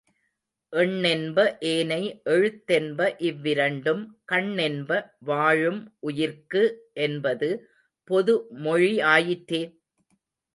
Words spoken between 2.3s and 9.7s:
எழுத்தென்ப, இவ்விரண்டும் கண்ணென்ப வாழும் உயிர்க்கு என்பது பொது மொழி ஆயிற்றே?